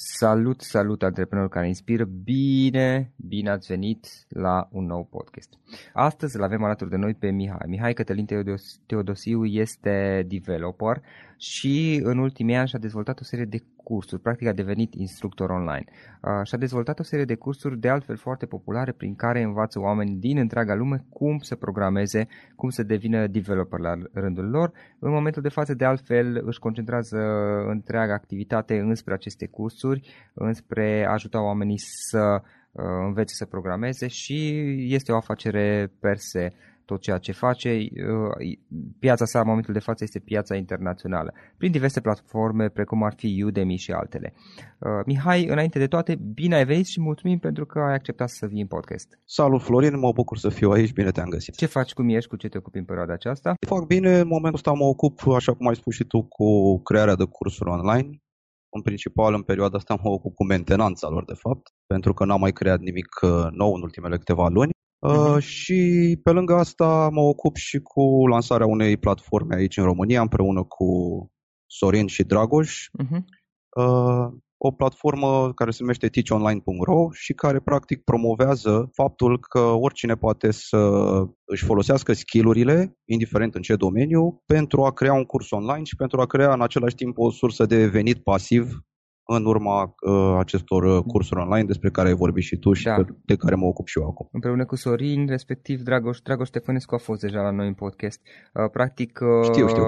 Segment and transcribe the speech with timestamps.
[0.00, 5.48] Salut, salut antreprenori care inspiră, bine, bine ați venit la un nou podcast.
[5.92, 7.66] Astăzi îl avem alături de noi pe Mihai.
[7.66, 8.26] Mihai Cătălin
[8.86, 11.02] Teodosiu este developer
[11.36, 15.84] și în ultimii ani și-a dezvoltat o serie de cursuri, practic a devenit instructor online.
[16.44, 20.38] Și-a dezvoltat o serie de cursuri de altfel foarte populare prin care învață oameni din
[20.38, 22.26] întreaga lume cum să programeze,
[22.56, 24.72] cum să devină developer la rândul lor.
[24.98, 27.18] În momentul de față, de altfel, își concentrează
[27.68, 31.78] întreaga activitate înspre aceste cursuri, înspre a ajuta oamenii
[32.10, 32.42] să
[33.06, 34.38] învețe să programeze și
[34.94, 36.52] este o afacere per se
[36.90, 37.68] tot ceea ce face.
[37.70, 38.58] Uh,
[38.98, 43.42] piața sa în momentul de față este piața internațională, prin diverse platforme precum ar fi
[43.46, 44.28] Udemy și altele.
[44.34, 48.46] Uh, Mihai, înainte de toate, bine ai venit și mulțumim pentru că ai acceptat să
[48.46, 49.08] vii în podcast.
[49.24, 51.54] Salut Florin, mă bucur să fiu aici, bine te-am găsit.
[51.56, 53.54] Ce faci, cum ești, cu ce te ocupi în perioada aceasta?
[53.66, 56.48] Fac bine, în momentul ăsta mă ocup, așa cum ai spus și tu, cu
[56.82, 58.08] crearea de cursuri online.
[58.76, 62.40] În principal, în perioada asta mă ocup cu mentenanța lor, de fapt, pentru că n-am
[62.40, 64.76] mai creat nimic uh, nou în ultimele câteva luni.
[65.06, 65.38] Uh-huh.
[65.38, 70.62] și pe lângă asta mă ocup și cu lansarea unei platforme aici în România împreună
[70.62, 70.86] cu
[71.66, 72.88] Sorin și Dragoș.
[73.02, 73.22] Uh-huh.
[73.76, 74.28] Uh,
[74.60, 80.78] o platformă care se numește teachonline.ro și care practic promovează faptul că oricine poate să
[81.44, 86.20] își folosească skillurile, indiferent în ce domeniu, pentru a crea un curs online și pentru
[86.20, 88.78] a crea în același timp o sursă de venit pasiv
[89.30, 93.04] în urma uh, acestor uh, cursuri online despre care ai vorbit și tu și da.
[93.24, 94.28] de care mă ocup și eu acum.
[94.32, 98.20] Împreună cu Sorin, respectiv Dragoș, Dragoș Ștefănescu a fost deja la noi în podcast.
[98.54, 99.84] Uh, practic, uh, știu, știu.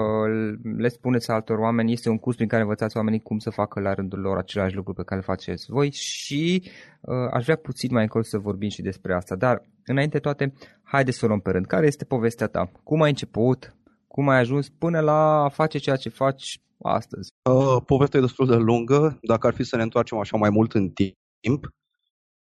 [0.77, 3.93] le spuneți altor oameni, este un curs prin care învățați oamenii cum să facă la
[3.93, 6.63] rândul lor același lucru pe care îl faceți voi și
[7.01, 9.35] uh, aș vrea puțin mai încolo să vorbim și despre asta.
[9.35, 10.53] Dar, înainte toate,
[10.83, 11.65] haide să o luăm pe rând.
[11.65, 12.71] Care este povestea ta?
[12.83, 13.75] Cum ai început?
[14.07, 17.29] Cum ai ajuns până la a face ceea ce faci astăzi?
[17.49, 19.19] Uh, povestea e destul de lungă.
[19.21, 21.67] Dacă ar fi să ne întoarcem așa mai mult în timp,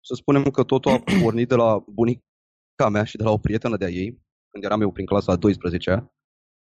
[0.00, 3.76] să spunem că totul a pornit de la bunica mea și de la o prietenă
[3.76, 6.12] de-a ei, când eram eu prin clasa a 12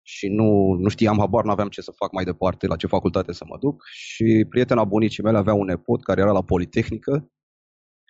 [0.02, 3.32] și nu, nu știam, habar, nu aveam ce să fac mai departe, la ce facultate
[3.32, 7.32] să mă duc și prietena bunicii mele avea un nepot care era la Politehnică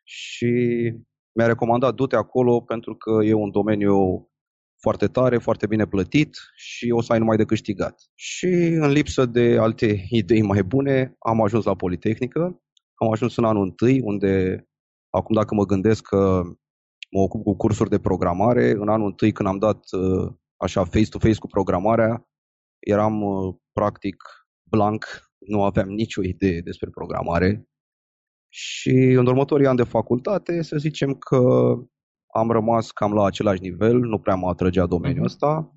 [0.03, 0.51] și
[1.31, 4.28] mi-a recomandat du-te acolo pentru că e un domeniu
[4.79, 8.01] foarte tare, foarte bine plătit și o să ai numai de câștigat.
[8.15, 8.45] Și
[8.81, 12.61] în lipsă de alte idei mai bune, am ajuns la Politehnică.
[12.93, 14.63] Am ajuns în anul întâi, unde,
[15.09, 16.41] acum dacă mă gândesc că
[17.11, 21.39] mă ocup cu cursuri de programare, în anul întâi când am dat uh, așa face-to-face
[21.39, 22.27] cu programarea,
[22.79, 24.15] eram uh, practic
[24.69, 25.05] blank,
[25.37, 27.63] nu aveam nicio idee despre programare.
[28.51, 31.39] Și în următorii ani de facultate, să zicem că
[32.33, 35.25] am rămas cam la același nivel, nu prea mă atrăgea domeniul uh-huh.
[35.25, 35.73] ăsta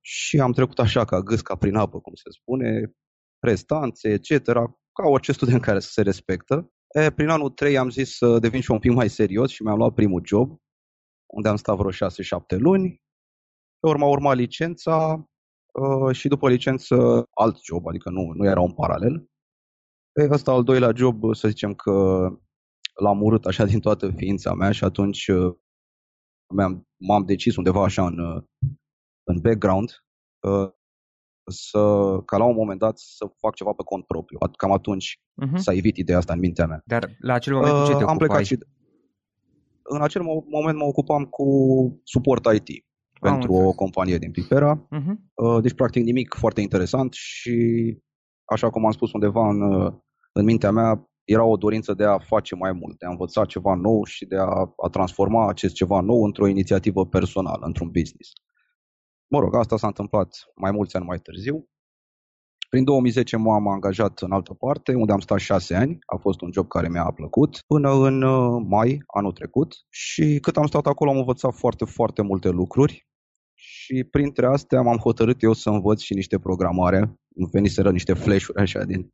[0.00, 2.92] și am trecut așa ca gâsca prin apă, cum se spune,
[3.38, 4.44] prestanțe, etc.,
[4.92, 6.72] ca orice student care să se respectă.
[6.94, 9.76] E, prin anul 3 am zis să devin și un pic mai serios și mi-am
[9.76, 10.58] luat primul job,
[11.26, 11.94] unde am stat vreo 6-7
[12.58, 13.02] luni.
[13.80, 15.24] Pe urma urma licența
[15.72, 19.28] uh, și după licență alt job, adică nu, nu era un paralel.
[20.12, 22.26] Pe ăsta al doilea job, să zicem că
[22.94, 25.54] l-am urât așa din toată ființa mea și atunci uh,
[26.50, 28.18] m-am, m-am decis undeva așa în,
[29.24, 29.90] în background
[30.40, 30.68] uh,
[31.46, 34.38] să, ca la un moment dat să fac ceva pe cont propriu.
[34.56, 35.56] Cam atunci uh-huh.
[35.56, 36.82] s-a evit ideea asta în mintea mea.
[36.84, 38.58] Dar la acel moment uh, ce te Am plecat și
[39.82, 41.46] în acel moment mă ocupam cu
[42.04, 42.84] suport IT
[43.20, 43.72] am pentru înțeles.
[43.72, 44.86] o companie din Pipera.
[44.86, 45.62] Uh-huh.
[45.62, 47.96] Deci, practic, nimic foarte interesant și,
[48.44, 49.62] așa cum am spus undeva în,
[50.32, 53.74] în mintea mea, era o dorință de a face mai mult, de a învăța ceva
[53.74, 58.30] nou și de a, a transforma acest ceva nou într-o inițiativă personală, într-un business.
[59.26, 61.68] Mă rog, asta s-a întâmplat mai mulți ani mai târziu.
[62.68, 65.98] Prin 2010 m-am angajat în altă parte, unde am stat șase ani.
[66.06, 70.56] A fost un job care mi-a plăcut până în uh, mai anul trecut și cât
[70.56, 73.08] am stat acolo am învățat foarte, foarte multe lucruri
[73.54, 76.98] și printre astea m-am hotărât eu să învăț și niște programare.
[77.34, 79.12] Îmi veniseră niște flash-uri așa din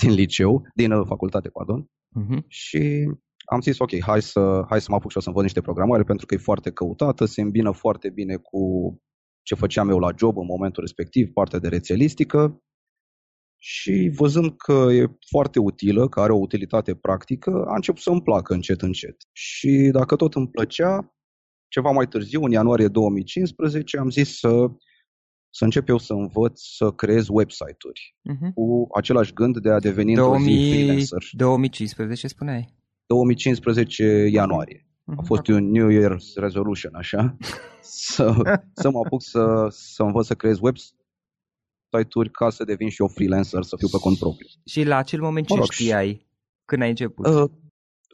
[0.00, 1.84] din liceu, din uh, facultate, pardon.
[1.84, 2.38] Uh-huh.
[2.46, 3.10] Și
[3.44, 6.02] am zis, ok, hai să, hai să mă apuc și o să învăț niște programare
[6.02, 8.60] pentru că e foarte căutată, se îmbină foarte bine cu
[9.42, 12.62] ce făceam eu la job în momentul respectiv, partea de rețelistică.
[13.62, 18.52] Și văzând că e foarte utilă, că are o utilitate practică, a început să-mi placă
[18.54, 19.16] încet, încet.
[19.32, 21.14] Și dacă tot îmi plăcea,
[21.68, 24.66] ceva mai târziu, în ianuarie 2015, am zis să
[25.50, 28.52] să încep eu să învăț să creez website-uri uh-huh.
[28.54, 30.52] cu același gând de a deveni 2000...
[30.52, 31.28] într-o zi freelancer.
[31.32, 32.74] 2015 spuneai?
[33.06, 34.86] 2015 ianuarie.
[34.86, 35.16] Uh-huh.
[35.16, 37.36] A fost un New Year's resolution, așa,
[37.80, 43.08] să, să mă apuc să, să învăț să creez website-uri ca să devin și eu
[43.08, 44.46] freelancer, să fiu pe cont propriu.
[44.64, 46.26] Și la acel moment ce mă rog, știai
[46.64, 47.26] când ai început?
[47.26, 47.50] Uh,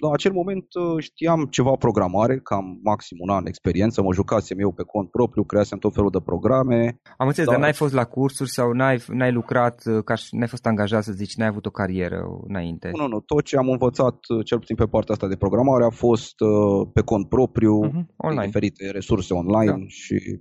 [0.01, 4.73] la acel moment uh, știam ceva programare, cam maxim un an experiență, mă jucasem eu
[4.73, 7.01] pe cont propriu, creasem tot felul de programe.
[7.17, 10.37] Am înțeles, dar, dar n-ai fost la cursuri sau n-ai, n-ai lucrat, uh, ca și,
[10.37, 12.91] n-ai fost angajat să zici, n-ai avut o carieră înainte?
[12.93, 15.85] Nu, nu, nu, tot ce am învățat, uh, cel puțin pe partea asta de programare,
[15.85, 18.45] a fost uh, pe cont propriu, uh-huh, online.
[18.45, 19.87] diferite resurse online da.
[19.87, 20.41] și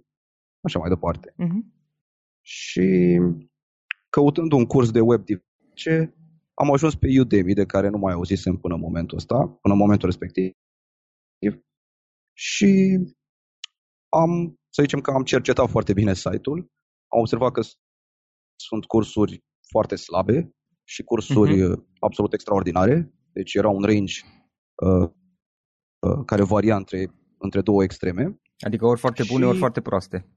[0.62, 1.34] așa mai departe.
[1.44, 1.74] Uh-huh.
[2.42, 3.20] Și
[4.10, 5.24] căutând un curs de web
[5.74, 6.14] ce
[6.62, 9.80] am ajuns pe Udemy, de care nu mai auzisem până în momentul ăsta, până în
[9.80, 10.52] momentul respectiv.
[12.38, 13.00] Și
[14.10, 16.58] am, să zicem că am cercetat foarte bine site-ul,
[17.08, 17.62] am observat că
[18.56, 21.84] sunt cursuri foarte slabe și cursuri uh-huh.
[22.00, 23.14] absolut extraordinare.
[23.34, 24.22] Deci era un range
[24.76, 25.10] uh,
[26.00, 28.40] uh, care varia între, între două extreme.
[28.60, 30.30] Adică ori foarte bune, și ori foarte proaste.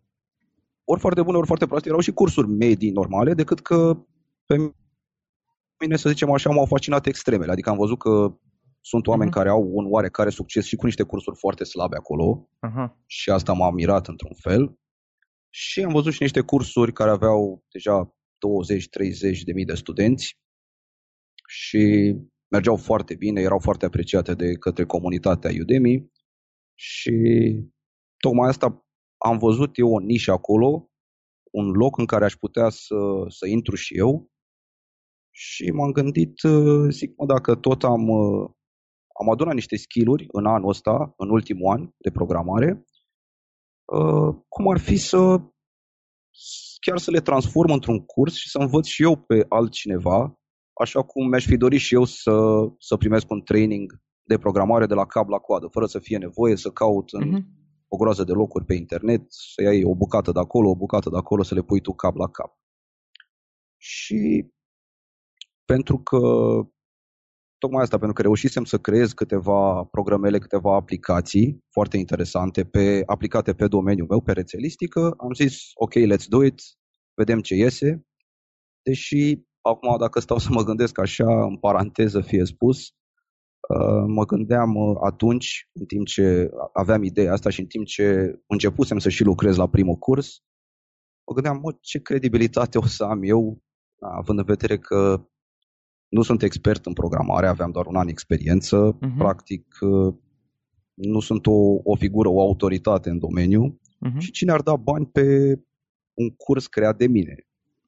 [0.84, 1.88] Ori foarte bune, ori foarte proaste.
[1.88, 4.06] Erau și cursuri medii normale, decât că
[4.46, 4.74] pe
[5.80, 7.52] mine, să zicem așa, m-au fascinat extremele.
[7.52, 8.38] Adică am văzut că
[8.80, 9.34] sunt oameni uh-huh.
[9.34, 12.88] care au un oarecare succes și cu niște cursuri foarte slabe acolo uh-huh.
[13.06, 14.78] și asta m-a mirat într-un fel.
[15.50, 18.16] Și am văzut și niște cursuri care aveau deja
[19.36, 20.38] 20-30 de mii de studenți
[21.46, 22.14] și
[22.48, 26.10] mergeau foarte bine, erau foarte apreciate de către comunitatea Udemy
[26.74, 27.12] și
[28.16, 28.86] tocmai asta
[29.18, 30.90] am văzut eu o nișă acolo,
[31.50, 32.96] un loc în care aș putea să,
[33.28, 34.30] să intru și eu
[35.40, 36.34] și m-am gândit,
[36.88, 38.10] zic, mă, dacă tot am,
[39.20, 42.84] am adunat niște skill-uri în anul ăsta, în ultimul an de programare,
[44.48, 45.40] cum ar fi să
[46.80, 50.40] chiar să le transform într-un curs și să învăț și eu pe altcineva,
[50.72, 52.32] așa cum mi-aș fi dorit și eu să,
[52.78, 56.56] să primesc un training de programare de la cap la coadă, fără să fie nevoie
[56.56, 57.44] să caut în uh-huh.
[57.88, 61.16] o groază de locuri pe internet, să iei o bucată de acolo, o bucată de
[61.16, 62.58] acolo, să le pui tu cap la cap.
[63.76, 64.50] Și
[65.72, 66.18] pentru că
[67.58, 73.52] tocmai asta, pentru că reușisem să creez câteva programele, câteva aplicații foarte interesante pe, aplicate
[73.54, 76.60] pe domeniul meu, pe rețelistică, am zis, ok, let's do it,
[77.14, 78.06] vedem ce iese.
[78.82, 84.74] Deși, acum, dacă stau să mă gândesc așa, în paranteză fie spus, uh, mă gândeam
[84.74, 89.24] uh, atunci, în timp ce aveam ideea asta și în timp ce începusem să și
[89.24, 90.38] lucrez la primul curs,
[91.26, 93.62] mă gândeam, mă, ce credibilitate o să am eu,
[93.98, 95.28] având în vedere că
[96.08, 98.96] nu sunt expert în programare, aveam doar un an experiență.
[98.96, 99.16] Uh-huh.
[99.18, 100.14] Practic, uh,
[100.94, 103.80] nu sunt o, o figură, o autoritate în domeniu.
[103.80, 104.18] Uh-huh.
[104.18, 105.22] Și cine ar da bani pe
[106.14, 107.34] un curs creat de mine?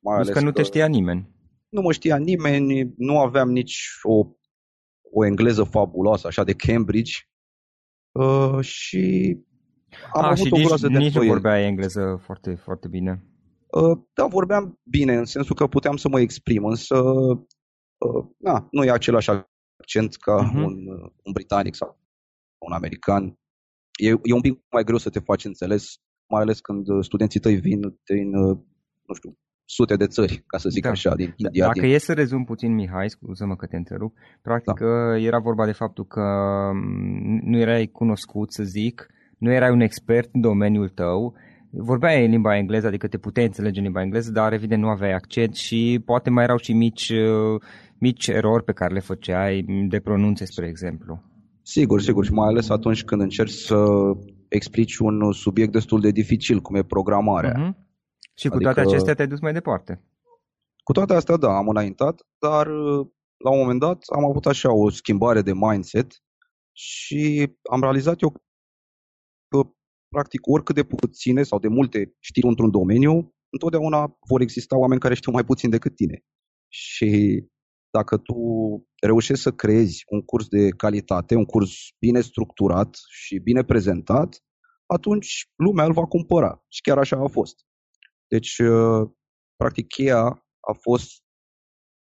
[0.01, 1.29] Mai ales că nu te știa nimeni.
[1.69, 4.27] Nu mă știa nimeni, nu aveam nici o,
[5.13, 7.13] o engleză fabuloasă, așa de Cambridge.
[8.13, 9.37] Uh, și
[10.13, 13.25] am A, avut și o nici, de nici nu vorbea engleză foarte, foarte bine.
[13.71, 17.41] Uh, da, vorbeam bine, în sensul că puteam să mă exprim, însă Uh,
[18.37, 20.65] na, nu e același accent ca uh-huh.
[20.65, 21.99] un, uh, un britanic sau
[22.59, 23.39] un american.
[23.99, 25.97] E, e un pic mai greu să te faci înțeles,
[26.29, 28.31] mai ales când uh, studenții tăi vin din,
[29.07, 30.91] nu știu, sute de țări, ca să zic da.
[30.91, 31.67] așa, din India.
[31.67, 31.91] Dacă din...
[31.91, 35.19] e să rezum puțin, Mihai, scuză-mă că te întrerup, practic da.
[35.19, 36.21] era vorba de faptul că
[36.73, 39.07] mm, nu erai cunoscut, să zic,
[39.39, 41.35] nu erai un expert în domeniul tău,
[41.71, 45.13] vorbeai în limba engleză, adică te puteai înțelege în limba engleză, dar evident nu aveai
[45.13, 47.13] accent și poate mai erau și mici
[48.01, 51.23] mici erori pe care le făceai de pronunție, spre exemplu.
[51.63, 53.85] Sigur, sigur, și mai ales atunci când încerci să
[54.49, 57.53] explici un subiect destul de dificil, cum e programarea.
[57.53, 57.89] Uh-huh.
[58.35, 60.05] Și cu adică, toate acestea te-ai dus mai departe.
[60.83, 62.67] Cu toate astea, da, am înaintat, dar
[63.37, 66.23] la un moment dat am avut așa o schimbare de mindset
[66.73, 68.31] și am realizat eu
[69.49, 69.71] că
[70.09, 75.15] practic oricât de puține sau de multe știri într-un domeniu, întotdeauna vor exista oameni care
[75.15, 76.25] știu mai puțin decât tine.
[76.69, 77.45] Și
[77.91, 78.35] dacă tu
[79.01, 84.45] reușești să creezi un curs de calitate, un curs bine structurat și bine prezentat,
[84.87, 86.65] atunci lumea îl va cumpăra.
[86.69, 87.55] Și chiar așa a fost.
[88.29, 89.11] Deci, uh,
[89.57, 90.23] practic, cheia
[90.61, 91.09] a fost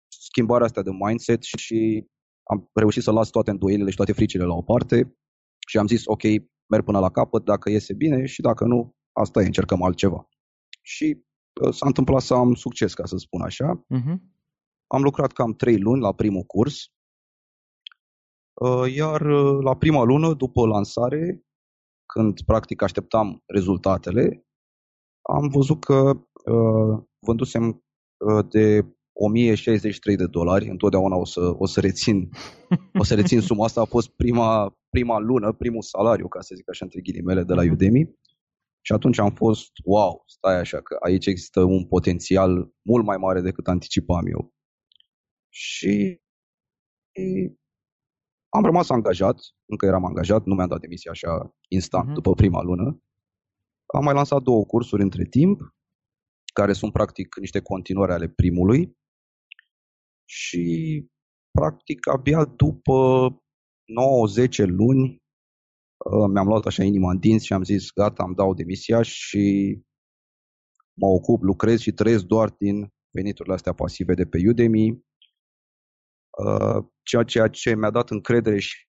[0.08, 2.08] schimbarea asta de mindset și
[2.44, 5.18] am reușit să las toate îndoielile și toate fricile la o parte
[5.68, 6.22] și am zis, ok,
[6.72, 10.30] merg până la capăt, dacă iese bine și dacă nu, asta e, încercăm altceva.
[10.82, 11.24] Și
[11.62, 13.86] uh, s-a întâmplat să am succes, ca să spun așa.
[13.96, 14.16] Uh-huh.
[14.94, 16.92] Am lucrat cam trei luni la primul curs,
[18.54, 21.44] uh, iar uh, la prima lună, după lansare,
[22.14, 24.46] când practic așteptam rezultatele,
[25.22, 26.12] am văzut că
[26.52, 27.84] uh, vândusem
[28.50, 32.30] de 1063 de dolari, întotdeauna o să, o să rețin
[33.02, 36.70] o să rețin suma asta, a fost prima, prima lună, primul salariu, ca să zic
[36.70, 37.72] așa, între ghilimele, de la mhm.
[37.72, 38.20] Udemy.
[38.82, 43.42] Și atunci am fost, wow, stai așa, că aici există un potențial mult mai mare
[43.42, 44.54] decât anticipam eu
[45.54, 46.22] și
[48.50, 52.14] am rămas angajat, încă eram angajat, nu mi-am dat demisia așa instant uh-huh.
[52.14, 53.02] după prima lună.
[53.86, 55.60] Am mai lansat două cursuri între timp,
[56.54, 58.98] care sunt practic niște continuări ale primului
[60.30, 61.06] și
[61.52, 63.30] practic abia după
[64.48, 68.54] 9-10 luni uh, mi-am luat așa inima în dinți și am zis gata, am dau
[68.54, 69.76] demisia și
[70.94, 75.11] mă ocup, lucrez și trăiesc doar din veniturile astea pasive de pe Udemy Uh,
[77.04, 78.90] ceea, ceea ce mi-a dat încredere și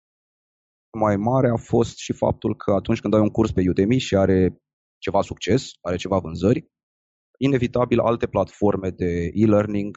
[0.99, 4.17] mai mare a fost și faptul că atunci când ai un curs pe Udemy și
[4.17, 4.63] are
[4.99, 6.69] ceva succes, are ceva vânzări,
[7.39, 9.97] inevitabil alte platforme de e-learning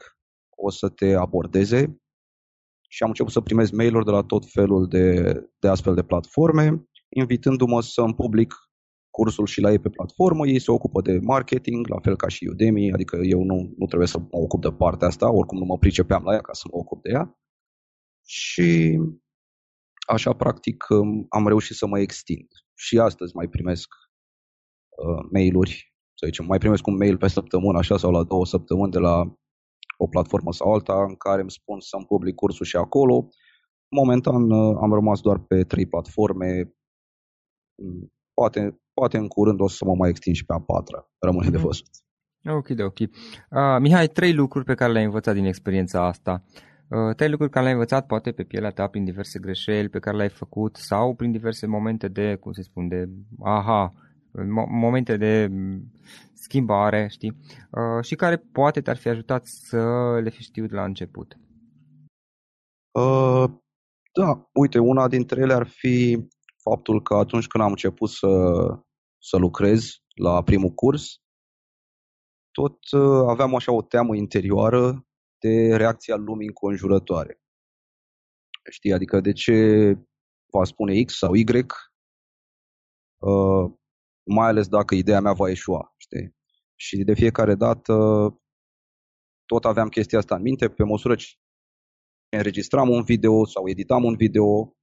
[0.57, 2.01] o să te abordeze.
[2.89, 6.83] Și am început să primez mail-uri de la tot felul de, de astfel de platforme,
[7.09, 8.53] invitându-mă să îmi public
[9.11, 12.47] cursul și la ei pe platformă, ei se ocupă de marketing, la fel ca și
[12.51, 15.77] Udemy, adică eu nu, nu trebuie să mă ocup de partea asta, oricum nu mă
[15.77, 17.37] pricepeam la ea ca să mă ocup de ea.
[18.25, 18.99] Și
[20.07, 20.85] așa, practic,
[21.29, 22.47] am reușit să mă extind.
[22.73, 23.87] Și astăzi mai primesc
[24.89, 28.91] uh, mail-uri, să zicem, mai primesc un mail pe săptămână, așa, sau la două săptămâni
[28.91, 29.35] de la
[29.97, 33.27] o platformă sau alta în care îmi spun să-mi public cursul și acolo.
[33.95, 36.73] Momentan uh, am rămas doar pe trei platforme.
[37.81, 41.09] Mm, poate, poate în curând o să mă mai extind și pe a patra.
[41.19, 41.51] Rămâne mm-hmm.
[41.51, 41.65] de mhm.
[41.65, 41.87] văzut.
[42.45, 42.99] Ok, de ok.
[42.99, 43.07] Uh,
[43.79, 46.43] Mihai, trei lucruri pe care le-ai învățat din experiența asta.
[46.87, 50.17] Uh, trei lucruri care le-ai învățat, poate pe pielea ta, prin diverse greșeli pe care
[50.17, 53.09] le-ai făcut sau prin diverse momente de, cum se spune, de
[53.43, 53.93] aha,
[54.69, 55.91] momente de mm,
[56.33, 57.37] schimbare, știi,
[57.71, 59.79] uh, și care poate te-ar fi ajutat să
[60.23, 61.37] le fi știut la început.
[62.91, 63.43] Uh,
[64.13, 66.27] da, uite, una dintre ele ar fi
[66.63, 68.27] faptul că atunci când am început să,
[69.19, 71.21] să lucrez la primul curs,
[72.51, 75.07] tot uh, aveam așa o teamă interioară
[75.39, 77.41] de reacția lumii înconjurătoare.
[78.71, 79.53] Știi, adică de ce
[80.51, 81.45] va spune X sau Y,
[83.17, 83.71] uh,
[84.23, 85.93] mai ales dacă ideea mea va eșua.
[85.97, 86.35] Știi?
[86.75, 87.93] Și de fiecare dată
[89.45, 91.27] tot aveam chestia asta în minte, pe măsură ce
[92.29, 94.73] înregistram un video sau editam un video,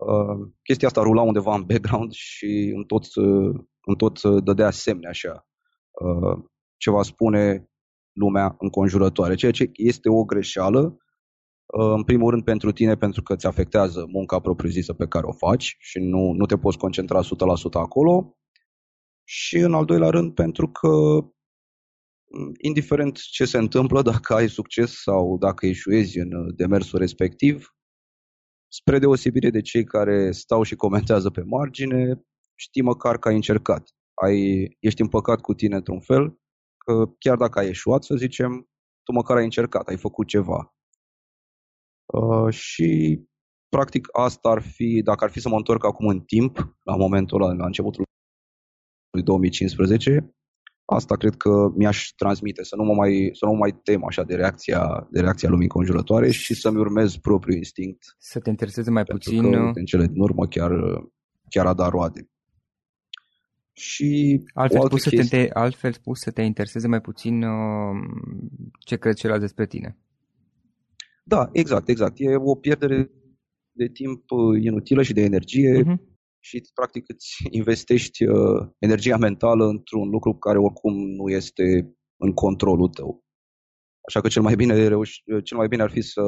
[0.00, 5.08] uh, chestia asta rula undeva în background și în tot, uh, în tot dădea semne
[5.08, 5.46] așa.
[5.90, 6.44] Uh,
[6.76, 7.70] ce va spune
[8.12, 10.96] lumea înconjurătoare, ceea ce este o greșeală,
[11.94, 15.76] în primul rând pentru tine, pentru că îți afectează munca propriu-zisă pe care o faci
[15.78, 17.26] și nu, nu te poți concentra 100%
[17.72, 18.36] acolo,
[19.28, 20.88] și în al doilea rând pentru că
[22.58, 27.75] indiferent ce se întâmplă, dacă ai succes sau dacă eșuezi în demersul respectiv,
[28.78, 33.88] spre deosebire de cei care stau și comentează pe margine, știi măcar că ai încercat.
[34.14, 36.38] Ai, ești împăcat cu tine într-un fel,
[36.76, 38.68] că chiar dacă ai eșuat, să zicem,
[39.02, 40.74] tu măcar ai încercat, ai făcut ceva.
[42.06, 43.20] Uh, și,
[43.68, 47.42] practic, asta ar fi, dacă ar fi să mă întorc acum în timp, la momentul
[47.42, 48.04] ăla, la începutul
[49.24, 50.35] 2015,
[50.86, 54.22] asta cred că mi-aș transmite, să nu mă mai, să nu mă mai tem așa
[54.22, 58.16] de reacția, de reacția lumii conjurătoare și să-mi urmez propriul instinct.
[58.18, 59.50] Să te intereseze mai puțin.
[59.50, 60.72] Că, în cele din urmă chiar,
[61.48, 62.28] chiar a dat roade.
[63.72, 65.22] Și altfel spus, chestie...
[65.22, 67.96] să te, altfel spus, să te intereseze mai puțin uh,
[68.78, 69.98] ce cred ceilalți despre tine.
[71.24, 72.14] Da, exact, exact.
[72.16, 73.10] E o pierdere
[73.72, 76.15] de timp uh, inutilă și de energie uh-huh
[76.46, 82.88] și practic îți investești uh, energia mentală într-un lucru care oricum nu este în controlul
[82.88, 83.24] tău.
[84.08, 86.22] Așa că cel mai bine, reuși, cel mai bine ar fi să,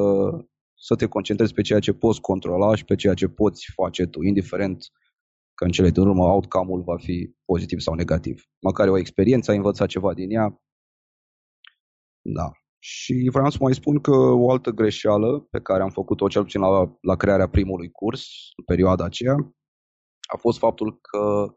[0.75, 4.23] să te concentrezi pe ceea ce poți controla și pe ceea ce poți face tu,
[4.23, 4.79] indiferent
[5.55, 8.43] că în cele din urmă outcome-ul va fi pozitiv sau negativ.
[8.63, 10.63] Măcar o experiență, ai învățat ceva din ea.
[12.21, 12.51] Da.
[12.79, 16.61] Și vreau să mai spun că o altă greșeală pe care am făcut-o cel puțin
[16.61, 18.27] la, la crearea primului curs,
[18.57, 19.37] în perioada aceea,
[20.33, 21.55] a fost faptul că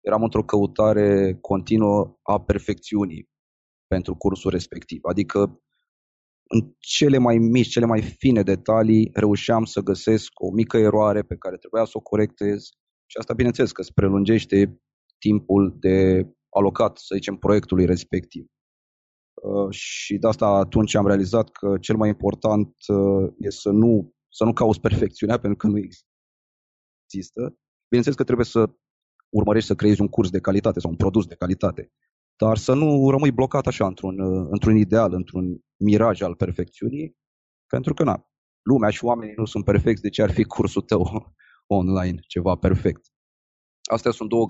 [0.00, 3.28] eram într-o căutare continuă a perfecțiunii
[3.86, 5.00] pentru cursul respectiv.
[5.02, 5.62] Adică
[6.48, 11.36] în cele mai mici, cele mai fine detalii reușeam să găsesc o mică eroare pe
[11.36, 12.64] care trebuia să o corectez
[13.06, 14.80] și asta bineînțeles că îți prelungește
[15.18, 18.46] timpul de alocat, să zicem, proiectului respectiv.
[19.34, 24.14] Uh, și de asta atunci am realizat că cel mai important uh, e să nu,
[24.28, 27.58] să nu cauți perfecțiunea, pentru că nu există,
[27.90, 28.70] Bineînțeles că trebuie să
[29.28, 31.92] urmărești să creezi un curs de calitate sau un produs de calitate,
[32.36, 34.16] dar să nu rămâi blocat așa într-un,
[34.50, 37.16] într-un ideal, într-un miraj al perfecțiunii,
[37.66, 38.26] pentru că na,
[38.62, 41.34] lumea și oamenii nu sunt perfecți, de ce ar fi cursul tău
[41.78, 43.06] online ceva perfect?
[43.90, 44.46] Astea sunt două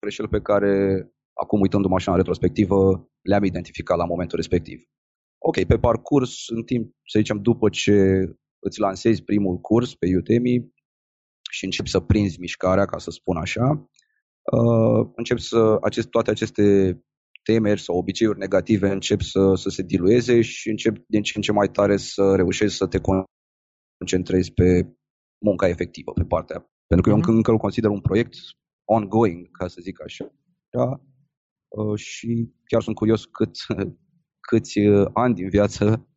[0.00, 4.80] greșeli pe care, acum uitându-mă așa în retrospectivă, le-am identificat la momentul respectiv.
[5.38, 8.24] Ok, pe parcurs, în timp, să zicem, după ce
[8.58, 10.72] îți lansezi primul curs pe Udemy,
[11.50, 13.90] și începi să prinzi mișcarea, ca să spun așa,
[14.42, 16.64] uh, începi să, acest, toate aceste
[17.42, 21.52] temeri sau obiceiuri negative încep să, să se dilueze și încep din ce în ce
[21.52, 22.98] mai tare să reușești să te
[23.98, 24.96] concentrezi pe
[25.44, 26.70] munca efectivă, pe partea.
[26.86, 27.22] Pentru că mm-hmm.
[27.22, 27.36] eu mhm.
[27.36, 28.34] încă îl consider un proiect
[28.84, 30.34] ongoing, ca să zic așa.
[30.70, 31.00] Da?
[31.68, 33.56] Uh, și chiar sunt curios cât,
[34.48, 36.09] câți uh, ani din viață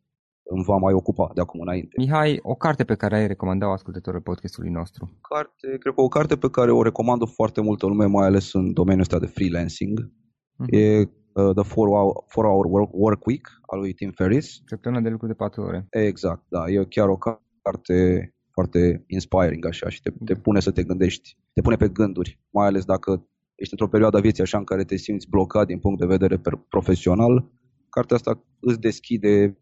[0.44, 1.94] îmi va mai ocupa de acum înainte.
[1.96, 5.18] Mihai, o carte pe care ai recomandat ascultătorul podcastului nostru?
[5.28, 8.72] Carte, cred că o carte pe care o recomandă foarte multă lume, mai ales în
[8.72, 10.66] domeniul ăsta de freelancing, uh-huh.
[10.66, 14.62] e uh, The 4-Hour, four hour work, work Week al lui Tim Ferriss.
[14.66, 15.86] Săptămâna de lucru de 4 ore.
[15.90, 16.64] Exact, da.
[16.68, 21.60] E chiar o carte foarte inspiring așa și te, te pune să te gândești, te
[21.60, 24.96] pune pe gânduri, mai ales dacă ești într-o perioadă a vieții așa în care te
[24.96, 27.50] simți blocat din punct de vedere profesional,
[27.88, 29.58] cartea asta îți deschide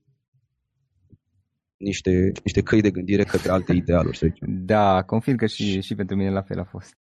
[1.82, 4.48] niște, niște căi de gândire către alte idealuri, să zicem.
[4.64, 6.98] Da, confirm că și, și pentru mine la fel a fost.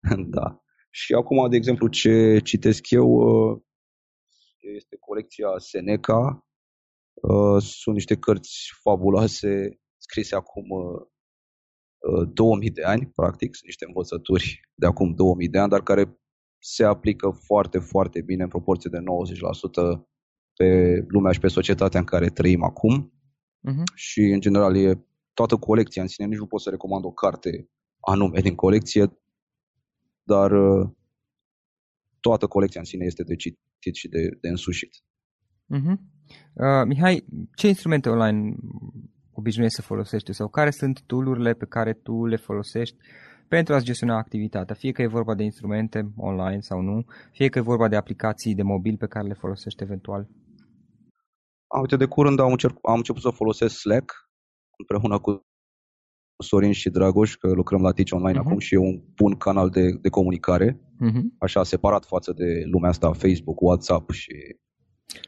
[0.36, 0.62] da.
[0.90, 3.60] Și acum, de exemplu, ce citesc eu uh,
[4.58, 6.46] este colecția Seneca,
[7.14, 13.84] Uh, sunt niște cărți fabuloase scrise acum uh, 2000 uh, de ani, practic, sunt niște
[13.86, 16.18] învățături de acum 2000 de ani, dar care
[16.58, 20.04] se aplică foarte, foarte bine în proporție de 90%
[20.54, 23.12] pe lumea și pe societatea în care trăim acum.
[23.70, 23.82] Uh-huh.
[23.94, 26.26] Și, în general, e toată colecția în sine.
[26.26, 27.68] Nici nu pot să recomand o carte
[28.00, 29.18] anume din colecție,
[30.22, 30.90] dar uh,
[32.20, 34.94] toată colecția în sine este de citit și de, de însușit.
[35.76, 35.96] Uh-huh.
[36.52, 38.56] Uh, Mihai, ce instrumente online
[39.32, 42.96] obișnuiești să folosești sau care sunt tool pe care tu le folosești
[43.48, 47.58] pentru a-ți gestiona activitatea, fie că e vorba de instrumente online sau nu, fie că
[47.58, 50.28] e vorba de aplicații de mobil pe care le folosești eventual?
[51.74, 54.12] A, uite, de curând am, încerc, am început să folosesc Slack
[54.76, 55.46] împreună cu
[56.42, 58.42] Sorin și Dragoș, că lucrăm la Teach Online uh-huh.
[58.44, 61.22] acum și e un bun canal de, de comunicare, uh-huh.
[61.38, 64.32] așa separat față de lumea asta, Facebook, WhatsApp și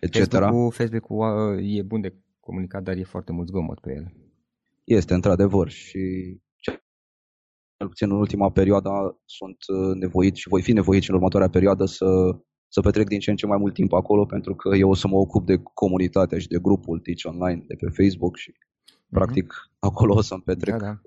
[0.01, 0.17] etc.
[0.17, 4.13] Facebook-ul, Facebook-ul uh, e bun de comunicat, dar e foarte mult zgomot pe el.
[4.85, 6.01] Este, într-adevăr, și
[7.77, 8.91] cel puțin în ultima perioadă
[9.25, 12.07] sunt uh, nevoit și voi fi nevoit și în următoarea perioadă să,
[12.75, 15.09] să petrec din ce în ce mai mult timp acolo pentru că eu o să
[15.09, 19.09] mă ocup de comunitatea și de grupul Teach Online de pe Facebook și mm-hmm.
[19.11, 21.01] practic acolo o să-mi petrec da, da.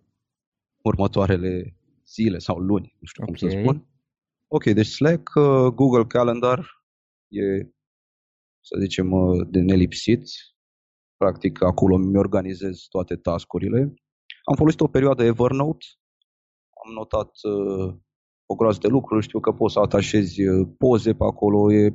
[0.84, 1.76] următoarele
[2.06, 3.36] zile sau luni, nu știu okay.
[3.40, 3.88] cum să spun.
[4.48, 6.60] Ok, deci Slack, uh, Google Calendar
[7.28, 7.44] e,
[8.62, 10.24] să zicem, uh, de nelipsit.
[11.18, 13.80] Practic acolo mi organizez toate tascurile.
[14.44, 15.86] Am folosit o perioadă Evernote,
[16.86, 17.96] am notat uh,
[18.48, 21.86] o groază de lucruri, știu că poți să atașezi uh, poze pe acolo, e,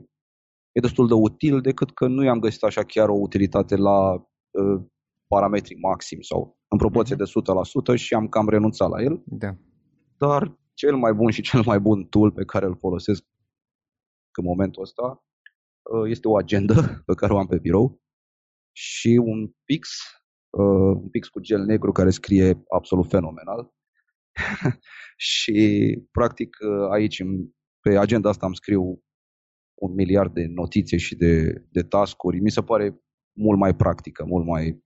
[0.73, 4.83] e destul de util, decât că nu i-am găsit așa chiar o utilitate la uh,
[5.27, 7.25] parametri maxim sau în proporție mhm.
[7.25, 9.23] de 100% și am cam renunțat la el.
[9.25, 9.57] Da.
[10.17, 13.25] Dar cel mai bun și cel mai bun tool pe care îl folosesc
[14.39, 15.25] în momentul ăsta
[15.93, 16.75] uh, este o agenda
[17.09, 18.01] pe care o am pe birou
[18.77, 19.89] și un pix,
[20.51, 23.73] uh, un pix cu gel negru care scrie absolut fenomenal
[25.33, 26.57] și, practic,
[26.91, 27.23] aici,
[27.81, 29.03] pe agenda asta îmi scriu
[29.75, 32.41] un miliard de notițe și de, de task-uri.
[32.41, 33.01] Mi se pare
[33.33, 34.83] mult mai practică, mult mai...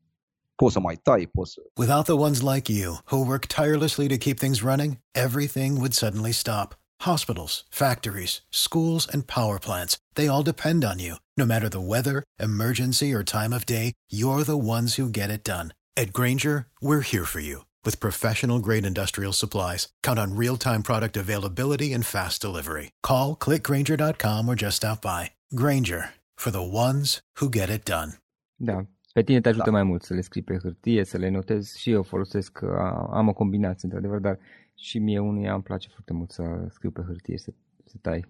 [0.54, 1.60] Poți să mai tai, poți să...
[1.76, 6.32] Without the ones like you, who work tirelessly to keep things running, everything would suddenly
[6.32, 6.74] stop.
[7.00, 11.14] Hospitals, factories, schools, and power plants, they all depend on you.
[11.36, 15.44] No matter the weather, emergency, or time of day, you're the ones who get it
[15.44, 15.74] done.
[15.94, 20.82] At Granger, we're here for you with professional grade industrial supplies, count on real time
[20.82, 22.90] product availability and fast delivery.
[23.02, 25.30] Call clickgranger.com or just stop by.
[25.54, 28.10] Granger for the ones who get it done.
[28.56, 28.84] Da.
[29.12, 29.70] Pe tine te ajută da.
[29.70, 32.62] mai mult să le scrii pe hârtie, să le notezi și eu folosesc,
[33.10, 34.38] am o combinație într-adevăr, dar
[34.74, 37.52] și mie unuia îmi place foarte mult să scriu pe hârtie, să,
[37.84, 38.24] să tai.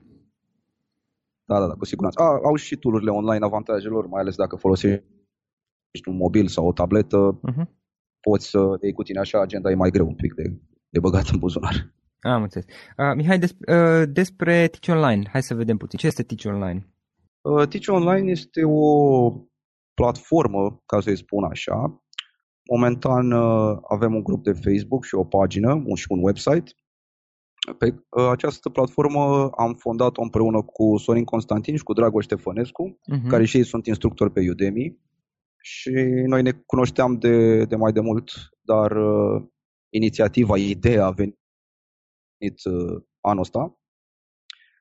[1.44, 2.20] Da, da, da, cu siguranță.
[2.20, 5.04] A, au și tool online avantajelor, mai ales dacă folosești
[6.04, 7.40] un mobil sau o tabletă.
[7.50, 7.66] Uh-huh
[8.28, 10.44] poți să te iei cu tine așa, agenda e mai greu un pic de,
[10.88, 11.76] de băgat în buzunar.
[12.20, 12.66] Am înțeles.
[12.96, 15.98] Uh, Mihai, des, uh, despre Teach Online, hai să vedem puțin.
[15.98, 16.88] Ce este Teach Online?
[17.40, 18.84] Uh, Teach Online este o
[19.94, 22.02] platformă, ca să-i spun așa.
[22.70, 26.70] Momentan uh, avem un grup de Facebook și o pagină un, și un website.
[27.78, 33.28] Pe uh, această platformă am fondat-o împreună cu Sorin Constantin și cu Dragoș Ștefănescu, uh-huh.
[33.28, 34.98] care și ei sunt instructori pe Udemy
[35.68, 35.90] și
[36.26, 39.42] noi ne cunoșteam de, de mai de mult, dar uh,
[39.88, 41.38] inițiativa, ideea a venit
[42.64, 43.78] uh, anul ăsta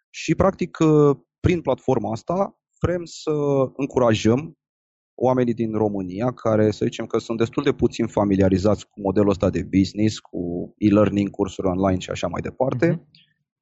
[0.09, 3.31] și practic uh, prin platforma asta vrem să
[3.75, 4.57] încurajăm
[5.15, 9.49] oamenii din România care să zicem că sunt destul de puțin familiarizați cu modelul ăsta
[9.49, 13.21] de business, cu e-learning, cursuri online și așa mai departe, uh-huh.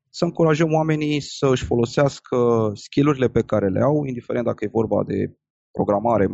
[0.10, 5.04] să încurajăm oamenii să își folosească skillurile pe care le au, indiferent dacă e vorba
[5.04, 5.38] de
[5.72, 6.28] programare,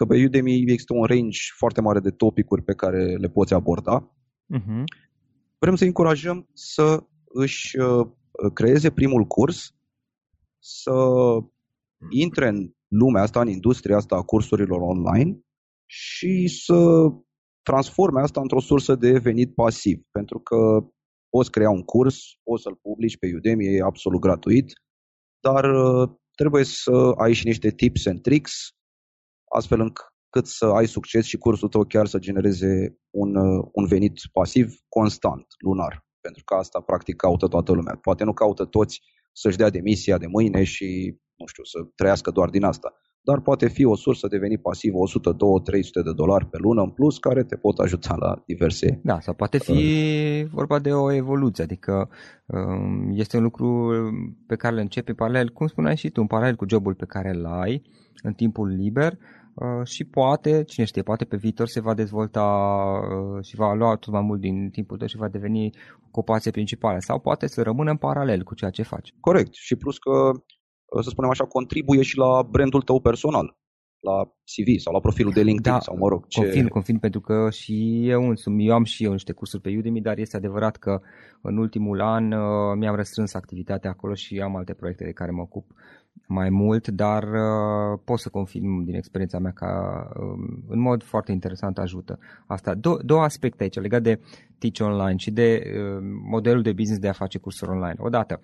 [0.00, 4.16] că pe Udemy există un range foarte mare de topicuri pe care le poți aborda.
[4.58, 4.84] Uh-huh.
[5.58, 8.06] Vrem să încurajăm să își uh,
[8.54, 9.74] creeze primul curs,
[10.58, 10.92] să
[12.10, 15.40] intre în lumea asta, în industria asta a cursurilor online
[15.86, 17.08] și să
[17.62, 20.02] transforme asta într-o sursă de venit pasiv.
[20.10, 20.86] Pentru că
[21.28, 24.72] poți crea un curs, poți să-l publici pe Udemy, e absolut gratuit,
[25.40, 28.74] dar uh, trebuie să ai și niște tips and tricks
[29.56, 34.18] astfel încât să ai succes și cursul tău chiar să genereze un, uh, un venit
[34.32, 36.06] pasiv constant, lunar.
[36.20, 37.98] Pentru că asta practic caută toată lumea.
[38.00, 39.00] Poate nu caută toți
[39.32, 42.94] să-și dea demisia de mâine și, nu știu, să trăiască doar din asta.
[43.22, 46.82] Dar poate fi o sursă de venit pasiv 100, 200, 300 de dolari pe lună
[46.82, 49.00] în plus care te pot ajuta la diverse...
[49.02, 52.08] Da, sau poate fi uh, vorba de o evoluție, adică
[52.46, 53.92] um, este un lucru
[54.46, 57.30] pe care îl începi paralel, cum spuneai și tu, în paralel cu jobul pe care
[57.34, 57.82] îl ai,
[58.22, 59.39] în timpul liber uh,
[59.84, 64.12] și poate, cine știe, poate pe viitor se va dezvolta uh, și va lua tot
[64.12, 65.70] mai mult din timpul tău și va deveni
[66.06, 69.14] ocupație principală sau poate să rămână în paralel cu ceea ce faci.
[69.20, 69.54] Corect.
[69.54, 73.56] Și plus că, uh, să spunem așa, contribuie și la brandul tău personal
[74.00, 76.26] la CV sau la profilul de LinkedIn da, sau mă rog.
[76.26, 76.40] Ce...
[76.40, 80.00] Confirm, confirm pentru că și eu însumi, eu am și eu niște cursuri pe Udemy,
[80.00, 81.00] dar este adevărat că
[81.42, 85.42] în ultimul an uh, mi-am restrâns activitatea acolo și am alte proiecte de care mă
[85.42, 85.72] ocup
[86.26, 91.32] mai mult, dar uh, pot să confirm din experiența mea că uh, în mod foarte
[91.32, 92.18] interesant ajută.
[92.46, 94.20] Asta, Do- două aspecte aici legat de
[94.58, 95.98] Teach Online și de uh,
[96.30, 97.96] modelul de business de a face cursuri online.
[97.98, 98.40] Odată,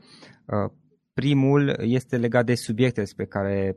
[0.46, 0.72] uh,
[1.12, 3.76] primul este legat de subiecte despre care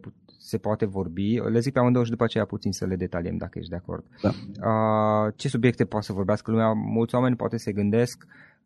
[0.49, 1.39] se poate vorbi.
[1.39, 4.03] Le zic pe amândouă și după aceea puțin să le detaliem dacă ești de acord.
[4.21, 4.29] Da.
[4.69, 6.71] Uh, ce subiecte poate să vorbească lumea?
[6.73, 8.25] Mulți oameni poate se gândesc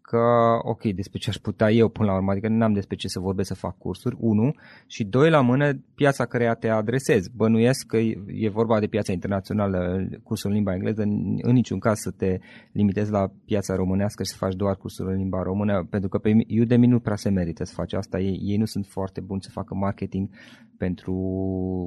[0.10, 3.08] că, ok, despre ce aș putea eu până la urmă, adică nu am despre ce
[3.08, 4.54] să vorbesc să fac cursuri, unu,
[4.88, 7.32] și doi la mână, piața care te adresezi.
[7.36, 11.98] Bănuiesc că e vorba de piața internațională, cursul în limba engleză, în, în niciun caz
[11.98, 12.40] să te
[12.72, 16.32] limitezi la piața românească și să faci doar cursuri în limba română, pentru că pe
[16.62, 19.50] Udemy nu prea se merită să faci asta, ei, ei nu sunt foarte buni să
[19.52, 20.30] facă marketing
[20.78, 21.14] pentru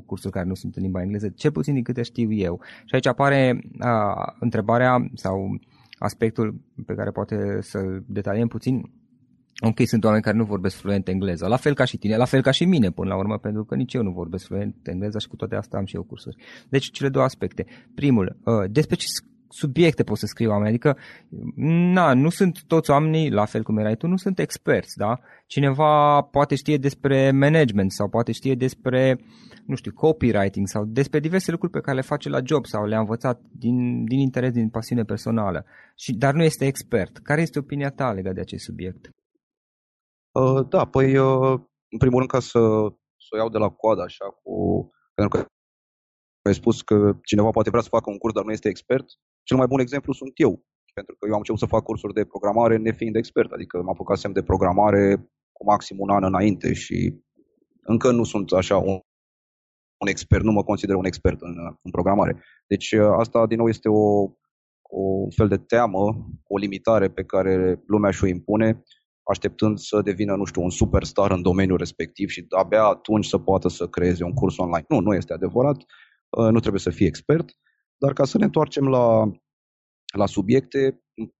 [0.06, 2.60] cursuri care nu sunt în limba engleză, cel puțin din câte știu eu.
[2.84, 5.58] Și aici apare a, întrebarea sau
[5.98, 8.90] aspectul pe care poate să-l detaliem puțin,
[9.60, 12.42] ok, sunt oameni care nu vorbesc fluent engleză, la fel ca și tine, la fel
[12.42, 15.28] ca și mine până la urmă, pentru că nici eu nu vorbesc fluent engleză și
[15.28, 16.36] cu toate astea am și eu cursuri.
[16.68, 17.66] Deci cele două aspecte.
[17.94, 19.06] Primul, uh, despre ce
[19.56, 20.96] subiecte pot să scriu oameni, adică
[21.96, 25.18] na, nu sunt toți oamenii, la fel cum erai tu, nu sunt experți, da?
[25.46, 29.20] Cineva poate știe despre management sau poate știe despre,
[29.66, 32.98] nu știu, copywriting sau despre diverse lucruri pe care le face la job sau le-a
[32.98, 35.64] învățat din, din interes, din pasiune personală,
[35.96, 37.16] și, dar nu este expert.
[37.18, 39.10] Care este opinia ta legat de acest subiect?
[40.32, 42.60] Uh, da, păi, uh, în primul rând, ca să,
[43.16, 44.54] să o iau de la coadă, așa, cu,
[45.14, 45.46] pentru că
[46.46, 49.06] ai spus că cineva poate vrea să facă un curs, dar nu este expert.
[49.48, 52.24] Cel mai bun exemplu sunt eu, pentru că eu am început să fac cursuri de
[52.24, 57.14] programare nefiind expert, adică m-am apucat semn de programare cu maxim un an înainte și
[57.82, 58.98] încă nu sunt așa un,
[60.02, 62.42] un expert, nu mă consider un expert în, în programare.
[62.66, 64.22] Deci asta din nou este o,
[64.82, 68.82] o fel de teamă, o limitare pe care lumea și-o impune,
[69.22, 73.68] așteptând să devină, nu știu, un superstar în domeniul respectiv și abia atunci să poată
[73.68, 74.84] să creeze un curs online.
[74.88, 75.76] Nu, nu este adevărat,
[76.50, 77.50] nu trebuie să fii expert,
[77.98, 79.30] dar ca să ne întoarcem la,
[80.16, 81.30] la subiecte, în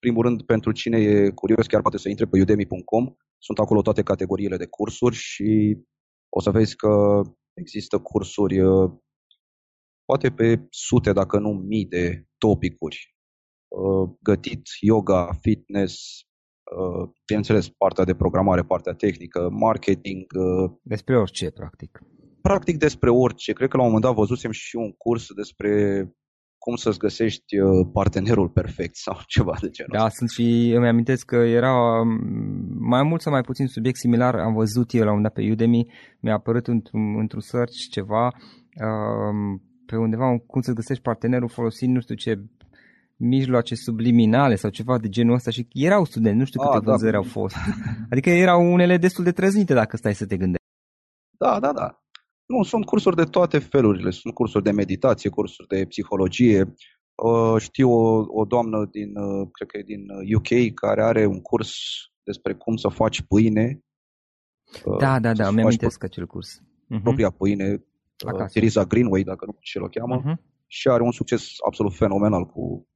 [0.00, 3.14] primul rând, pentru cine e curios, chiar poate să intre pe udemy.com.
[3.38, 5.78] Sunt acolo toate categoriile de cursuri și
[6.28, 7.22] o să vezi că
[7.54, 8.92] există cursuri uh,
[10.04, 13.16] poate pe sute, dacă nu mii de topicuri.
[13.68, 16.20] Uh, gătit, yoga, fitness,
[16.76, 20.26] uh, bineînțeles, partea de programare, partea tehnică, marketing.
[20.82, 22.00] Despre orice, practic
[22.42, 23.52] practic despre orice.
[23.52, 25.70] Cred că la un moment dat văzusem și un curs despre
[26.58, 31.24] cum să-ți găsești uh, partenerul perfect sau ceva de genul Da, sunt și îmi amintesc
[31.24, 32.08] că era um,
[32.78, 35.50] mai mult sau mai puțin subiect similar, am văzut eu la un moment dat pe
[35.50, 41.94] Udemy, mi-a apărut într-un, într-un search ceva um, pe undeva cum să găsești partenerul folosind
[41.94, 42.40] nu știu ce
[43.16, 46.90] mijloace subliminale sau ceva de genul ăsta și erau studenți, nu știu câte A, da.
[46.90, 47.56] vânzări au fost.
[48.12, 50.66] Adică erau unele destul de trăznite dacă stai să te gândești.
[51.38, 52.02] Da, da, da.
[52.50, 54.10] Nu, sunt cursuri de toate felurile.
[54.10, 56.74] Sunt cursuri de meditație, cursuri de psihologie.
[57.58, 59.12] Știu o, o doamnă din,
[59.52, 60.02] cred că e din
[60.36, 61.72] UK, care are un curs
[62.22, 63.80] despre cum să faci pâine.
[64.98, 66.60] Da, da, da, mi-am amintesc acel curs.
[66.60, 67.02] Uh-huh.
[67.02, 67.84] Propria pâine,
[68.26, 68.50] Acasă.
[68.52, 70.22] Teresa Greenway, dacă nu știu ce o cheamă.
[70.22, 70.38] Uh-huh.
[70.66, 72.88] Și are un succes absolut fenomenal cu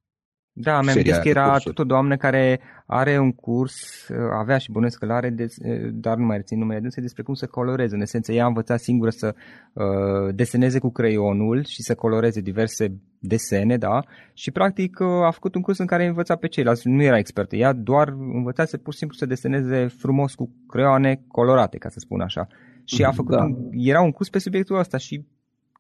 [0.57, 4.71] da, mi-am amintesc că era tot o doamnă care are un curs, uh, avea și
[4.71, 7.95] bănuiesc că are, de, uh, dar nu mai rețin numele dânsă, despre cum să coloreze.
[7.95, 9.35] În esență, ea a învățat singură să
[9.73, 14.05] uh, deseneze cu creionul și să coloreze diverse desene, da?
[14.35, 16.89] Și practic uh, a făcut un curs în care a învățat pe ceilalți.
[16.89, 21.79] Nu era expertă, ea doar învățase pur și simplu să deseneze frumos cu creioane colorate,
[21.79, 22.47] ca să spun așa.
[22.85, 23.43] Și a mhm, făcut da.
[23.43, 25.25] un, era un curs pe subiectul ăsta și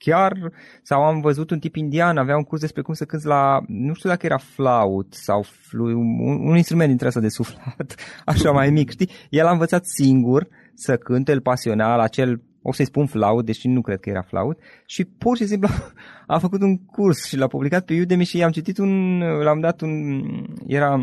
[0.04, 3.60] chiar, sau am văzut un tip indian, avea un curs despre cum să cânți la,
[3.66, 7.94] nu știu dacă era flaut sau flu, un, un instrument dintre asta de suflat,
[8.32, 9.10] așa mai mic, știi?
[9.30, 13.68] El a învățat singur să cânte, el pasiona la acel, o să-i spun flaut, deși
[13.68, 15.68] nu cred că era flaut, și pur și simplu
[16.26, 19.80] a făcut un curs și l-a publicat pe Udemy și i-am citit un, l-am dat
[19.80, 20.22] un,
[20.66, 21.02] era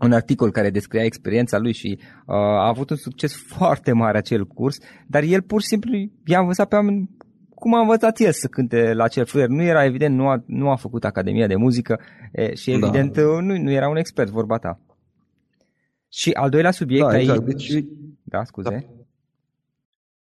[0.00, 4.46] un articol care descria experiența lui și uh, a avut un succes foarte mare acel
[4.46, 5.92] curs, dar el pur și simplu
[6.24, 7.10] i-a învățat pe oameni
[7.58, 9.48] cum a învățat el să cânte la acel fluier.
[9.48, 12.00] Nu era evident, nu a, nu a făcut Academia de Muzică
[12.32, 12.76] e, și da.
[12.76, 13.22] evident da.
[13.22, 14.80] nu, nu era un expert, vorba ta.
[16.08, 17.28] Și al doilea subiect da, aici...
[17.28, 17.44] exact.
[17.44, 17.84] Deci,
[18.22, 18.68] da, scuze.
[18.68, 18.76] Da.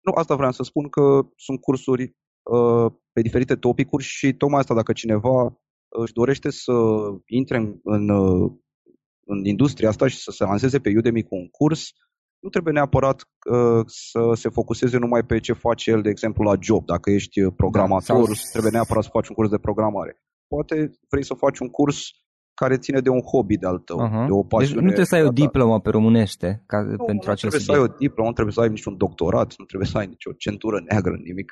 [0.01, 4.73] Nu, asta vreau să spun că sunt cursuri uh, pe diferite topicuri și tocmai asta
[4.73, 6.73] dacă cineva își dorește să
[7.25, 8.51] intre în, în, uh,
[9.25, 11.91] în industria asta și să se lanseze pe Udemy cu un curs,
[12.45, 16.55] nu trebuie neapărat uh, să se focuseze numai pe ce face el, de exemplu, la
[16.59, 16.85] job.
[16.85, 18.49] Dacă ești programator, da, sau...
[18.51, 20.13] trebuie neapărat să faci un curs de programare.
[20.47, 20.75] Poate
[21.09, 21.97] vrei să faci un curs
[22.53, 24.25] care ține de un hobby de-al tău, uh-huh.
[24.25, 24.73] de o pasiune.
[24.73, 27.61] Deci nu trebuie să ai o diplomă pe românește ca, nu, pentru nu acest trebuie
[27.61, 27.81] subiect.
[27.81, 30.31] să ai o diplomă, nu trebuie să ai niciun doctorat, nu trebuie să ai nicio
[30.43, 31.49] centură neagră, nimic.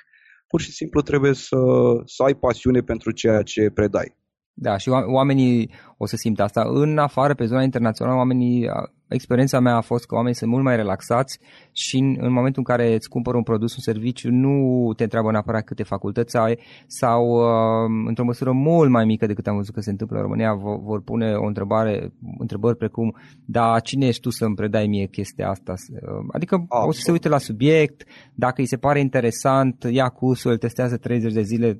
[0.47, 1.59] Pur și simplu trebuie să,
[2.05, 4.15] să ai pasiune pentru ceea ce predai.
[4.53, 6.61] Da, și oamenii o să simtă asta.
[6.67, 8.69] În afară, pe zona internațională, oamenii
[9.13, 11.39] experiența mea a fost că oamenii sunt mult mai relaxați
[11.71, 15.31] și în, în momentul în care îți cumpără un produs, un serviciu, nu te întreabă
[15.31, 19.81] neapărat câte facultăți ai sau uh, într-o măsură mult mai mică decât am văzut că
[19.81, 24.29] se întâmplă în România, vor, vor pune o întrebare, întrebări precum, da, cine ești tu
[24.29, 25.73] să-mi predai mie chestia asta?
[25.73, 26.87] Uh, adică Absolut.
[26.87, 30.97] o să se uite la subiect, dacă îi se pare interesant, ia cursul, îl testează
[30.97, 31.79] 30 de zile,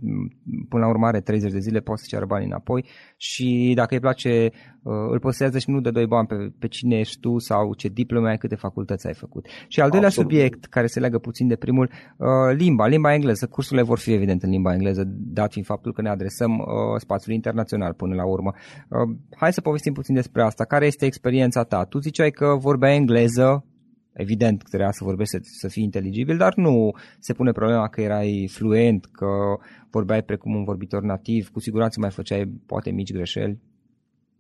[0.70, 2.86] până la urmare 30 de zile, poți să ceară banii înapoi
[3.18, 4.52] și dacă îi place
[4.84, 7.88] Uh, îl postează și nu de doi bani pe, pe cine ești tu sau ce
[7.88, 9.46] diplome ai, câte facultăți ai făcut.
[9.68, 10.32] Și al doilea Absolut.
[10.32, 13.46] subiect care se leagă puțin de primul, uh, limba, limba engleză.
[13.48, 16.66] Cursurile vor fi evident în limba engleză, dat fiind faptul că ne adresăm uh,
[16.98, 18.54] spațiului internațional până la urmă.
[19.36, 20.66] Hai să povestim puțin despre asta.
[20.66, 21.84] Care este experiența ta?
[21.84, 23.66] Tu ziceai că vorbea engleză,
[24.14, 28.02] evident că trebuia să vorbești să, să fii inteligibil, dar nu se pune problema că
[28.02, 29.28] erai fluent, că
[29.90, 33.60] vorbeai precum un vorbitor nativ, cu siguranță mai făceai poate mici greșeli.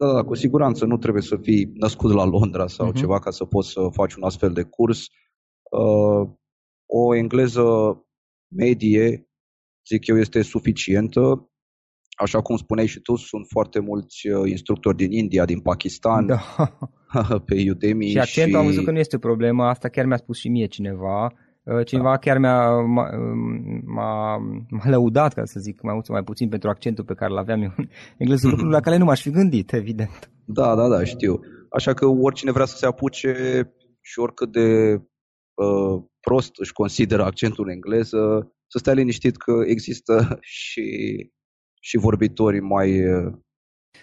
[0.05, 2.95] Da, da, cu siguranță nu trebuie să fii născut la Londra sau uh-huh.
[2.95, 5.07] ceva ca să poți să faci un astfel de curs.
[5.71, 6.29] Uh,
[6.85, 7.63] o engleză
[8.55, 9.27] medie,
[9.87, 11.49] zic eu, este suficientă.
[12.17, 16.41] Așa cum spuneai și tu, sunt foarte mulți uh, instructori din India, din Pakistan, da.
[17.45, 18.09] pe Udemy.
[18.09, 18.57] Și accentul și...
[18.57, 21.33] am văzut că nu este o problemă, asta chiar mi-a spus și mie cineva.
[21.63, 22.17] Uh, cineva da.
[22.17, 23.09] chiar mi-a, m-a,
[23.85, 24.37] m-a,
[24.69, 27.37] m-a lăudat, ca să zic mai mult sau mai puțin, pentru accentul pe care îl
[27.37, 30.31] aveam eu în engleză, lucruri la care nu m-aș fi gândit, evident.
[30.45, 31.39] Da, da, da, știu.
[31.69, 33.33] Așa că oricine vrea să se apuce
[34.01, 34.93] și oricât de
[35.53, 40.85] uh, prost își consideră accentul în engleză, să stea liniștit că există și,
[41.81, 43.03] și vorbitori mai,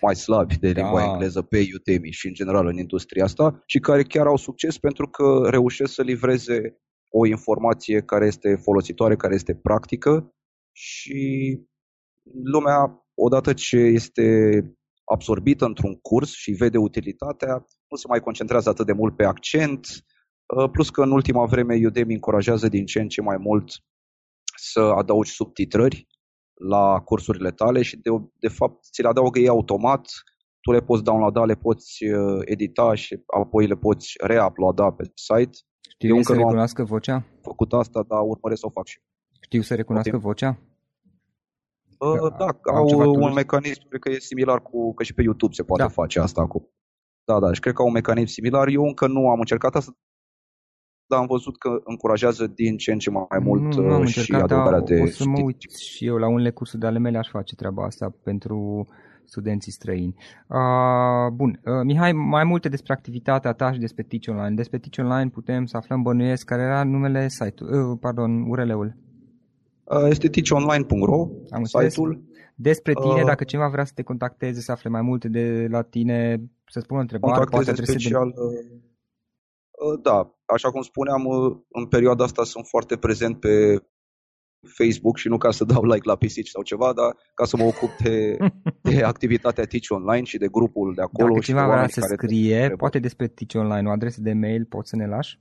[0.00, 0.80] mai slabi de da.
[0.80, 4.78] limba engleză pe Udemy și în general în industria asta și care chiar au succes
[4.78, 10.34] pentru că reușesc să livreze o informație care este folositoare, care este practică
[10.72, 11.58] și
[12.42, 14.24] lumea, odată ce este
[15.04, 19.86] absorbită într-un curs și vede utilitatea, nu se mai concentrează atât de mult pe accent,
[20.56, 23.70] uh, plus că în ultima vreme Udemy încurajează din ce în ce mai mult
[24.56, 26.06] să adaugi subtitrări
[26.54, 30.08] la cursurile tale și de, de fapt ți le adaugă ei automat,
[30.60, 35.58] tu le poți downloada, le poți uh, edita și apoi le poți reuploada pe site
[36.02, 37.24] știu Eu să recunoască vocea?
[37.40, 39.00] făcut asta, dar urmăresc să o fac și
[39.40, 40.26] Știu să recunoască okay.
[40.28, 40.58] vocea?
[41.98, 45.62] Uh, da, au un mecanism, cred că e similar cu, că și pe YouTube se
[45.62, 45.88] poate da.
[45.88, 46.72] face asta cu.
[47.24, 48.68] Da, da, și cred că au un mecanism similar.
[48.68, 49.96] Eu încă nu am încercat asta,
[51.06, 54.06] dar am văzut că încurajează din ce în ce mai mult nu, nu am uh,
[54.06, 56.98] și încercat, adăugarea de O să mă uit și eu la unele cursuri de ale
[56.98, 58.86] mele aș face treaba asta pentru
[59.24, 60.14] studenții străini.
[60.46, 64.54] Uh, bun, uh, Mihai, mai multe despre activitatea ta și despre Teach Online.
[64.54, 68.96] Despre Teach Online putem să aflăm bănuiesc care era numele site-ului, uh, pardon, URL-ul.
[69.84, 72.22] Uh, este teachonline.ro, Am site-ul.
[72.54, 75.82] Despre tine, uh, dacă cineva vrea să te contacteze, să afle mai multe de la
[75.82, 78.40] tine, să spună o întrebare, poate special, de...
[78.40, 83.82] Uh, uh, da, așa cum spuneam, uh, în perioada asta sunt foarte prezent pe
[84.66, 87.64] Facebook și nu ca să dau like la pisici sau ceva, dar ca să mă
[87.64, 88.36] ocup de,
[88.90, 91.28] de activitatea Teach Online și de grupul de acolo.
[91.28, 94.88] Dacă și cineva vrea să scrie, poate despre Teach Online, o adresă de mail, poți
[94.88, 95.40] să ne lași?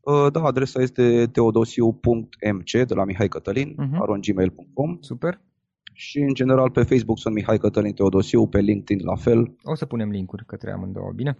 [0.00, 3.98] Uh, da, adresa este teodosiu.mc de la Mihai Cătălin, uh-huh.
[4.00, 4.96] arongmail.com.
[5.00, 5.40] Super.
[5.92, 9.56] Și în general pe Facebook sunt Mihai Cătălin Teodosiu, pe LinkedIn la fel.
[9.62, 11.38] O să punem linkuri către amândouă, bine?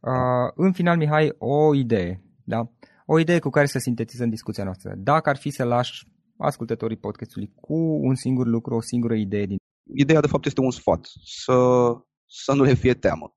[0.00, 2.70] Uh, în final, Mihai, o idee, da?
[3.06, 4.94] O idee cu care să sintetizăm discuția noastră.
[4.96, 6.06] Dacă ar fi să lași
[6.38, 9.56] ascultătorii podcastului cu un singur lucru, o singură idee din...
[9.94, 11.56] Ideea de fapt este un sfat, să,
[12.26, 13.36] să nu le fie teamă.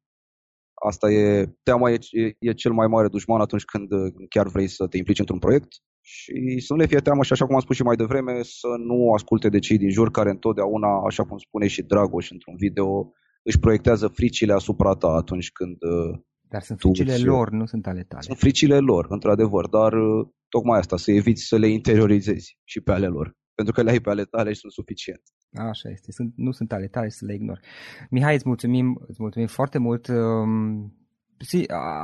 [0.88, 1.98] Asta e, teama e,
[2.40, 3.88] e cel mai mare dușman atunci când
[4.30, 5.68] chiar vrei să te implici într-un proiect
[6.02, 8.68] și să nu le fie teamă și așa cum am spus și mai devreme, să
[8.78, 13.12] nu asculte de cei din jur care întotdeauna, așa cum spune și Dragoș într-un video,
[13.44, 15.78] își proiectează fricile asupra ta atunci când
[16.50, 18.22] dar sunt fricile tu, lor, nu sunt ale tale.
[18.22, 22.92] Sunt fricile lor, într-adevăr, dar uh, tocmai asta, să eviți să le interiorizezi și pe
[22.92, 23.38] ale lor.
[23.56, 25.22] Pentru că le ai pe ale tale și sunt suficient.
[25.54, 27.60] Așa este, sunt, nu sunt ale tale să le ignori.
[28.10, 30.08] Mihai, îți mulțumim, îți mulțumim foarte mult.
[30.08, 30.94] Um,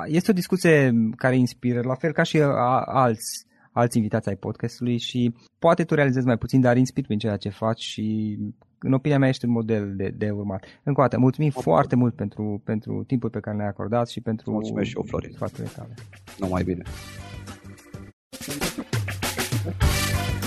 [0.05, 2.41] este o discuție care inspiră, la fel ca și
[2.85, 7.37] alți alți invitați ai podcastului și poate tu realizezi mai puțin, dar inspiri prin ceea
[7.37, 8.37] ce faci și
[8.85, 10.63] în opinia mea ești un model de, de urmat.
[10.83, 11.75] Încă o dată, mulțumim Mulțumim.
[11.75, 15.31] foarte mult pentru, pentru timpul pe care ne-ai acordat și pentru Mulțumesc și eu, Florin.
[15.31, 15.93] sfaturile tale.
[16.39, 16.83] Numai bine.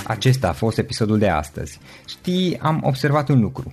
[0.06, 1.80] Acesta a fost episodul de astăzi.
[2.06, 3.72] Știi, am observat un lucru.